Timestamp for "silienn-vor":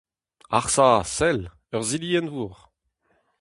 1.89-2.57